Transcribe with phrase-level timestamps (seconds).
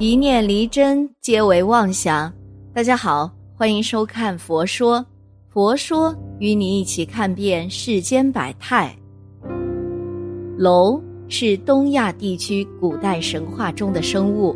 [0.00, 2.32] 一念离真，皆为妄想。
[2.72, 5.00] 大家好，欢迎收看《佛说》，
[5.48, 8.96] 佛说与你一起看遍世间百态。
[10.56, 14.54] 龙是东亚地区古代神话中的生物，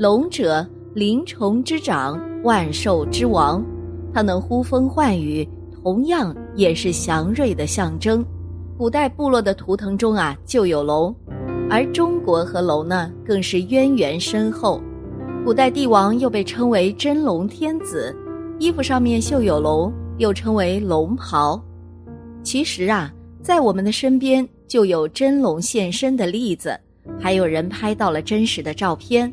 [0.00, 3.64] 龙者灵虫之长，万兽之王，
[4.12, 5.48] 它能呼风唤雨，
[5.80, 8.24] 同样也是祥瑞的象征。
[8.76, 11.14] 古代部落的图腾中啊，就有龙。
[11.72, 14.78] 而中国和龙呢，更是渊源深厚。
[15.42, 18.14] 古代帝王又被称为真龙天子，
[18.58, 21.58] 衣服上面绣有龙，又称为龙袍。
[22.42, 26.78] 其实啊，在我们的身边就有真龙现身的例子，
[27.18, 29.32] 还有人拍到了真实的照片。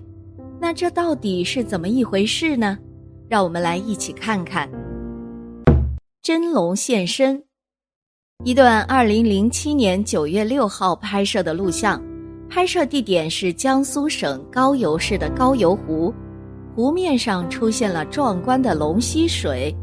[0.61, 2.79] 那这到底是怎么一回事呢？
[3.27, 4.69] 让我们来一起看看。
[6.23, 7.43] 真龙现身，
[8.45, 12.01] 一段二零零七年九月六号拍摄的录像。
[12.49, 16.11] 拍摄地点是江苏省高邮市的高邮湖，
[16.75, 19.73] 湖面上出现了壮观的龙吸水。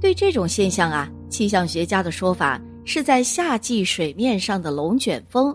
[0.00, 5.54] 对这种现象啊，气象学家的说法是在夏季水面上的龙卷风，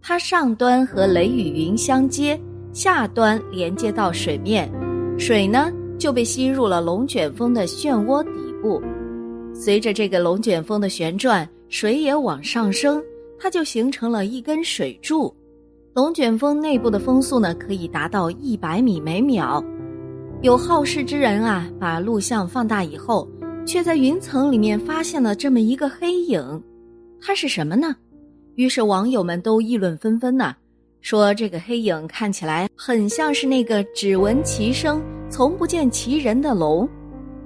[0.00, 2.40] 它上端和雷雨云相接，
[2.72, 4.70] 下端连接到水面，
[5.18, 8.80] 水呢就被吸入了龙卷风的漩涡底部。
[9.52, 13.02] 随着这个龙卷风的旋转，水也往上升，
[13.36, 15.34] 它就形成了一根水柱。
[15.96, 19.64] 龙卷风内部的风速呢，可以达到一百米每秒。
[20.42, 23.26] 有好事之人啊，把录像放大以后，
[23.64, 26.62] 却在云层里面发现了这么一个黑影，
[27.18, 27.96] 它是什么呢？
[28.56, 30.54] 于是网友们都议论纷纷呐，
[31.00, 36.86] 说这个黑影看起来很像是那个只闻其声从不见其人的龙。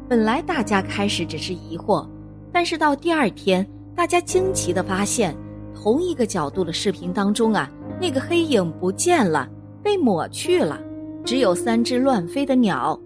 [0.08, 2.04] 本来大家开始只是疑惑，
[2.52, 5.36] 但是到第二天，大家惊奇的发现，
[5.72, 7.70] 同一个角度的视频当中啊。
[8.00, 9.46] 那个黑影不见了，
[9.82, 10.80] 被抹去了，
[11.22, 12.98] 只有三只乱飞的鸟。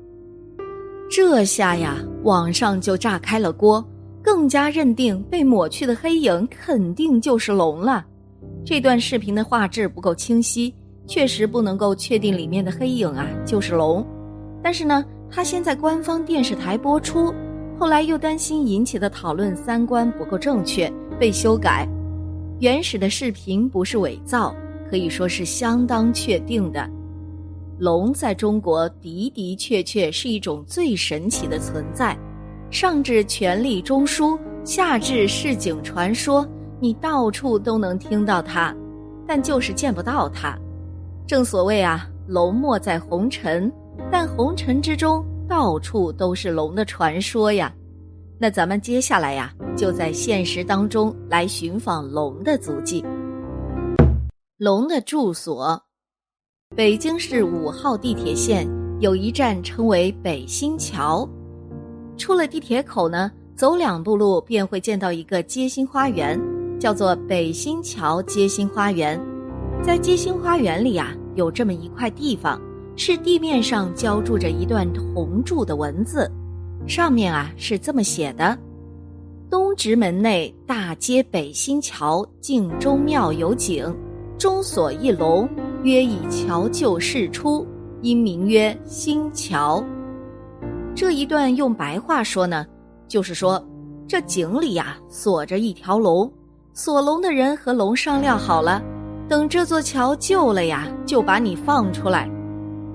[1.10, 3.84] 这下呀，网上就炸开了锅，
[4.22, 8.06] 更加认定被抹去的黑影肯定就是龙了。
[8.64, 10.72] 这段视频的画质不够清晰，
[11.06, 14.06] 确实不能够确定里面的黑影啊就是龙。
[14.62, 17.34] 但是呢，他先在官方电视台播出，
[17.78, 21.86] 后来又担心引起的讨论三观不够正确，被修改。
[22.60, 24.54] 原始的视频不是伪造。
[24.88, 26.88] 可以说是相当确定的，
[27.78, 32.16] 龙在中国的的确确是一种最神奇的存在，
[32.70, 36.46] 上至权力中枢，下至市井传说，
[36.80, 38.74] 你到处都能听到它，
[39.26, 40.58] 但就是见不到它。
[41.26, 43.72] 正所谓啊，龙没在红尘，
[44.10, 47.74] 但红尘之中到处都是龙的传说呀。
[48.38, 53.02] 那咱们接下来呀，就在现实当中来寻访龙的足迹。
[54.58, 55.82] 龙的住所，
[56.76, 58.64] 北京市五号地铁线
[59.00, 61.28] 有一站称为北新桥。
[62.16, 66.40] 出了地铁口呢，走两步路便会见到一个街心花园，
[66.78, 69.20] 叫做北新桥街心花园。
[69.82, 72.62] 在街心花园里啊，有这么一块地方，
[72.94, 76.30] 是地面上浇筑着一段铜铸的文字，
[76.86, 78.56] 上面啊是这么写的
[79.50, 83.92] ：“东直门内大街北新桥镜中庙有景。”
[84.38, 85.48] 中所一龙，
[85.82, 87.66] 曰以桥旧事出，
[88.02, 89.82] 因名曰新桥。
[90.94, 92.66] 这一段用白话说呢，
[93.08, 93.64] 就是说
[94.06, 96.30] 这井里呀锁着一条龙，
[96.72, 98.82] 锁龙的人和龙商量好了，
[99.28, 102.28] 等这座桥旧了呀，就把你放出来。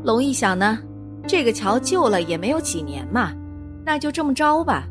[0.04, 0.78] 龙一想呢，
[1.26, 3.32] 这个桥旧了也没有几年嘛，
[3.86, 4.84] 那就这么着吧。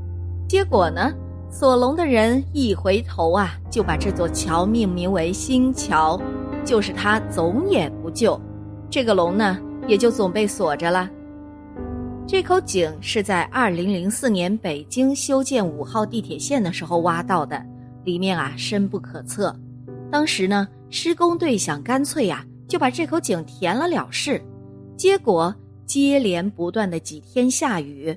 [0.49, 1.13] 结果呢，
[1.51, 6.21] 锁龙的人一回头啊，就把这座桥命名为新桥。
[6.65, 8.41] 就是他总也不救，
[8.91, 11.09] 这个龙呢也就总被锁着了。
[12.27, 17.65] 这口井是在二零零四年北京修建五号地铁线的时候挖到的，
[18.05, 19.55] 里面啊深不可测。
[20.11, 24.39] 当时呢施工队想干脆呀就把这口井填了了事，
[24.95, 25.55] 结果
[25.87, 28.15] 接连不断的几天下雨，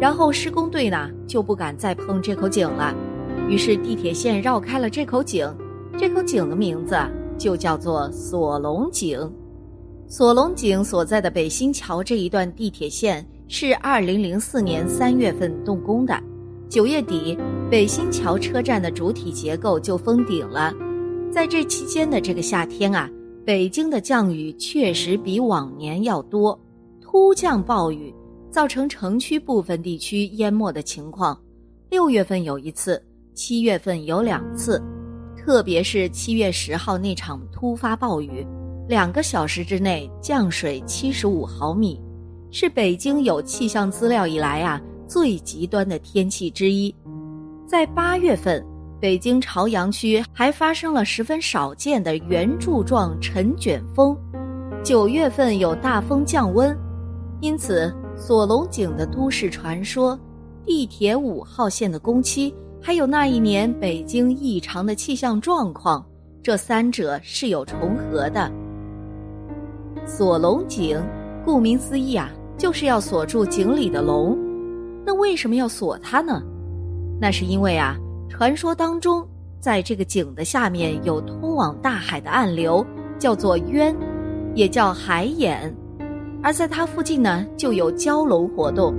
[0.00, 2.92] 然后施工队呢就不敢再碰这口井了，
[3.48, 5.48] 于是地铁线绕开了这口井，
[5.96, 6.96] 这口井的名字。
[7.42, 9.18] 就叫做锁龙井，
[10.06, 16.16] 锁龙井所在的北新桥这一段地铁线是二零零四年三月份动工的，
[16.68, 17.36] 九月底
[17.68, 20.72] 北新桥车站的主体结构就封顶了。
[21.32, 23.10] 在这期间的这个夏天啊，
[23.44, 26.56] 北京的降雨确实比往年要多，
[27.00, 28.14] 突降暴雨
[28.52, 31.36] 造成城区部分地区淹没的情况。
[31.90, 33.02] 六月份有一次，
[33.34, 34.80] 七月份有两次。
[35.44, 38.46] 特别是七月十号那场突发暴雨，
[38.88, 42.00] 两个小时之内降水七十五毫米，
[42.52, 46.94] 是北京有气象资料以来啊最极端的天气之一。
[47.66, 48.64] 在八月份，
[49.00, 54.16] 北京朝阳区还发生了十分少见的圆柱状尘卷风。
[54.84, 56.72] 九月份有大风降温，
[57.40, 60.16] 因此锁龙井的都市传说、
[60.64, 66.04] 地铁五号线的工期，还有那一年北京异常的气象状况，
[66.42, 68.50] 这三者是有重合的。
[70.04, 71.00] 锁龙井，
[71.44, 74.36] 顾名思义啊，就是要锁住井里的龙。
[75.06, 76.42] 那为什么要锁它呢？
[77.20, 77.96] 那是因为啊，
[78.28, 79.24] 传说当中，
[79.60, 82.84] 在这个井的下面有通往大海的暗流，
[83.16, 83.94] 叫做渊，
[84.56, 85.72] 也叫海眼，
[86.42, 88.92] 而在它附近呢，就有蛟龙活动。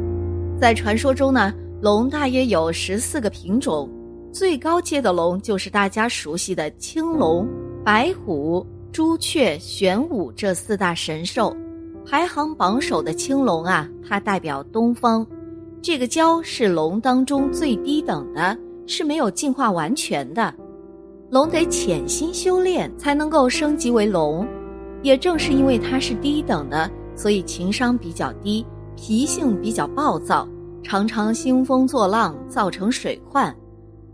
[0.58, 1.54] 在传说中呢，
[1.84, 3.90] 龙大约有十四个品种，
[4.32, 7.46] 最高阶的龙就是大家熟悉的青龙、
[7.84, 11.54] 白虎、朱雀、玄武这四大神兽。
[12.06, 15.28] 排行榜首的青龙啊，它代表东方。
[15.82, 18.58] 这个蛟是龙当中最低等的，
[18.88, 20.56] 是没有进化完全的。
[21.30, 24.48] 龙得潜心修炼才能够升级为龙。
[25.02, 28.66] 也正是因为它是低等的，所以情商比较低，
[28.96, 30.48] 脾性比较暴躁，
[30.84, 33.56] 常常兴风作浪，造成水患。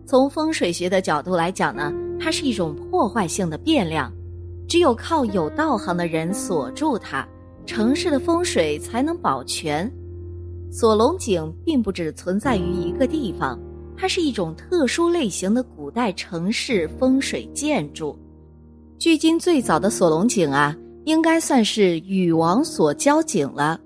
[0.06, 4.12] 从风水学的角度来讲呢，它是一种破坏性的变量，
[4.68, 7.27] 只有靠有道行的人锁住它，
[7.66, 9.92] 城市的风水才能保全。
[10.71, 13.60] 锁龙井并不只存在于一个地方，
[13.98, 18.18] 它是一种特殊类型的古代城市风水建筑。
[18.98, 20.75] 距今最早的锁龙井啊，
[21.06, 23.80] 应该算是禹王锁交井了。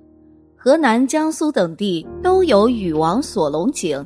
[0.66, 4.02] 河南、江苏等地都有禹王锁龙井，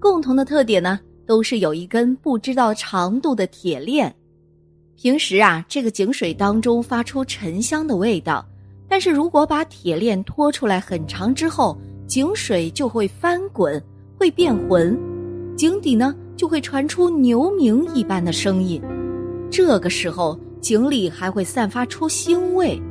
[0.00, 4.12] 共同的特点呢，都是有一根不知道长度的铁链。
[4.96, 8.44] 平时啊，这个井水当中发出沉香的味道，
[8.88, 11.78] 但是如果把铁链拖出来很长之后，
[12.08, 13.80] 井水就会翻滚，
[14.18, 14.98] 会变浑，
[15.56, 18.82] 井底呢就会传出牛鸣一般的声音。
[19.52, 22.82] 这个时候，井里还会散发出腥味。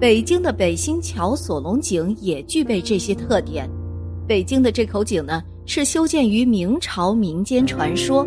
[0.00, 3.68] 北京的北新桥锁龙井也具备这些特点。
[4.26, 8.26] 北京的这口井呢，是修建于明朝民间传说。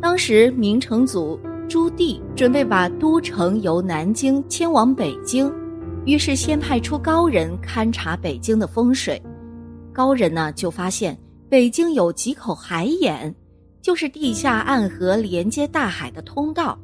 [0.00, 1.38] 当时明成祖
[1.68, 5.52] 朱棣准备把都城由南京迁往北京。
[6.06, 9.20] 于是先派出高人勘察北京的风水，
[9.92, 11.14] 高人呢就发现
[11.50, 13.34] 北京有几口海眼，
[13.82, 16.78] 就是地下暗河连接大海的通道，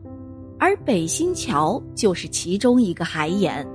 [0.58, 3.66] 而北新桥就是其中一个海眼，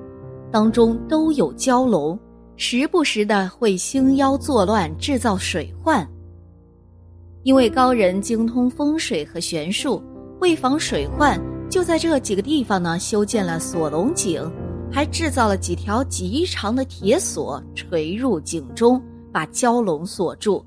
[0.51, 2.18] 当中都有蛟龙，
[2.56, 6.07] 时不时的会兴妖作乱，制造水患。
[7.44, 10.04] 因为高人精通风水和玄术，
[10.42, 14.50] 为防水患，就在这几个地方呢修建了锁龙井。
[14.92, 19.00] 还制造了几条极长的铁索垂入井中，
[19.31, 20.66] 把蛟龙锁住。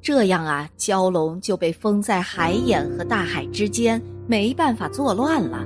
[0.00, 5.62] 这样啊，蛟龙就被封在海眼和大海之间，没办法作乱了。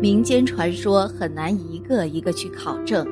[0.00, 3.06] 民间传说很难一个一个去考证，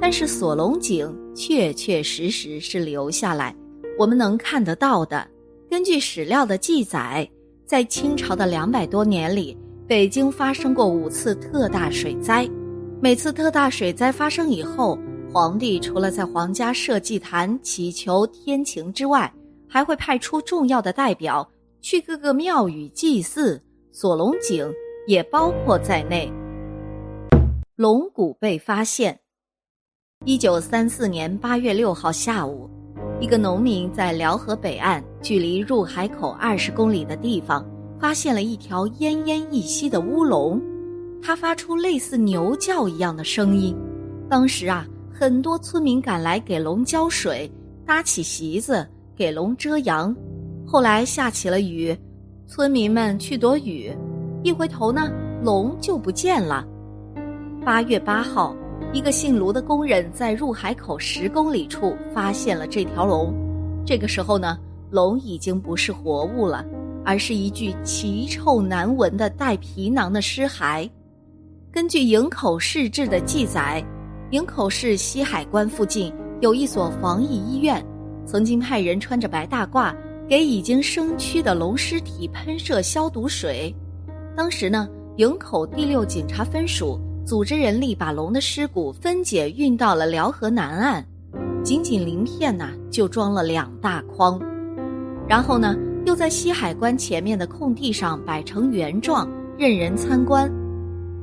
[0.00, 3.54] 但是锁龙井确确实实是留下来，
[3.98, 5.26] 我们能看得到的。
[5.68, 7.28] 根据史料的记载，
[7.64, 12.48] 在清朝的两百多年里，北京发生过五次特大水灾。
[13.02, 14.96] 每次特大水灾发生以后，
[15.32, 19.32] 皇帝除了在皇家设祭坛祈求天晴之外，
[19.68, 21.46] 还会派出重要的代表
[21.82, 23.60] 去各个庙宇祭祀。
[23.90, 24.70] 锁龙井
[25.06, 26.30] 也包括在内。
[27.76, 29.18] 龙骨被发现。
[30.24, 32.68] 一九三四年八月六号下午，
[33.20, 37.64] 一个农民在辽河北岸，距离入海口二十公里的地方，
[38.00, 40.60] 发现了一条奄奄一息的乌龙。
[41.22, 43.76] 它发出类似牛叫一样的声音，
[44.28, 47.50] 当时啊，很多村民赶来给龙浇水，
[47.84, 50.14] 搭起席子给龙遮阳。
[50.66, 51.96] 后来下起了雨，
[52.46, 53.94] 村民们去躲雨，
[54.46, 55.10] 一回头呢，
[55.42, 56.64] 龙就不见了。
[57.64, 58.54] 八月八号，
[58.92, 63.34] 一个姓卢的工人在入海口十公里处发现了这条龙。
[63.84, 64.56] 这个时候呢，
[64.88, 66.64] 龙已经不是活物了，
[67.04, 70.88] 而是一具奇臭难闻的带皮囊的尸骸。
[71.72, 73.84] 根据营口市志的记载，
[74.30, 77.84] 营口市西海关附近有一所防疫医院，
[78.24, 79.92] 曾经派人穿着白大褂
[80.28, 83.74] 给已经生蛆的龙尸体喷射消毒水。
[84.36, 91.02] 当时呢，营口第六警察分署组织人力把龙的尸骨分解运到了辽河南岸，
[91.64, 94.38] 仅仅鳞片呐就装了两大筐，
[95.26, 95.74] 然后呢，
[96.04, 99.26] 又在西海关前面的空地上摆成圆状，
[99.56, 100.52] 任人参观。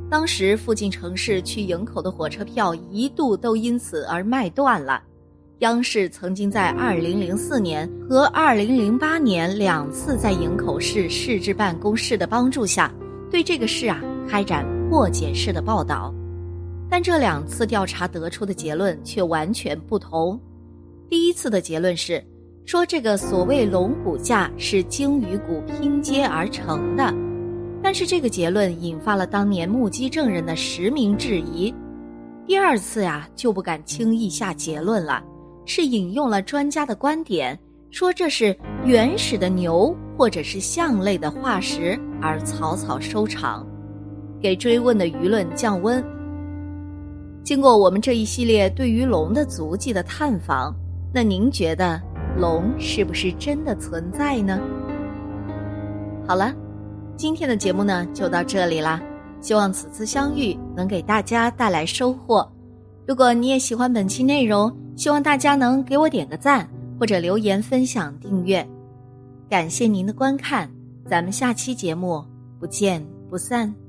[0.10, 5.00] 当时附近城市去营口的火车票一度都因此而卖断了。
[5.60, 12.92] 央视曾经在2004年和2008年两次在营口市市治办公室的帮助下，
[13.34, 14.00] 对这个事啊
[14.30, 16.14] 开展破解式的报道，
[16.88, 20.40] 但这两次调查得出的结论却完全不同。
[21.10, 22.24] 第一次的结论是，
[22.64, 27.12] 说这个所谓龙骨架是鲸鱼骨拼接而成的。
[27.82, 31.74] 但是这个结论引发了当年目击证人的实名质疑。
[32.46, 35.24] 第二次呀，就不敢轻易下结论了，
[35.66, 37.60] 是引用了专家的观点，
[37.90, 43.66] 说这是原始的牛或者是象类的化石，而草草收场，
[44.42, 46.04] 给追问的舆论降温。
[47.44, 50.74] 经过我们这一系列对于龙的足迹的探访，
[51.14, 52.02] 那您觉得
[52.38, 54.60] 龙是不是真的存在呢？
[56.28, 56.54] 好了。
[57.16, 59.00] 今天的节目呢就到这里啦，
[59.40, 62.52] 希望此次相遇能给大家带来收获。
[63.08, 66.68] 如果你也喜欢本期内容，希望大家能给我点个赞
[67.00, 68.68] 或者留言分享订阅。
[69.54, 70.68] 感谢您的观看，
[71.06, 72.26] 咱们下期节目
[72.60, 73.83] 不见不散。